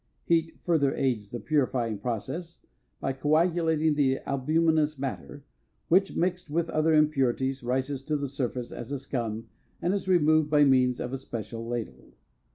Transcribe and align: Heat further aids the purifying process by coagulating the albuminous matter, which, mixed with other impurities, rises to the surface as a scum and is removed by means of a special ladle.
Heat 0.23 0.57
further 0.65 0.95
aids 0.95 1.29
the 1.29 1.39
purifying 1.39 1.99
process 1.99 2.65
by 2.99 3.13
coagulating 3.13 3.93
the 3.93 4.17
albuminous 4.25 4.97
matter, 4.97 5.43
which, 5.89 6.15
mixed 6.15 6.49
with 6.49 6.71
other 6.71 6.95
impurities, 6.95 7.61
rises 7.61 8.01
to 8.05 8.17
the 8.17 8.27
surface 8.27 8.71
as 8.71 8.91
a 8.91 8.97
scum 8.97 9.47
and 9.79 9.93
is 9.93 10.07
removed 10.07 10.49
by 10.49 10.63
means 10.65 10.99
of 10.99 11.13
a 11.13 11.19
special 11.19 11.67
ladle. 11.67 12.15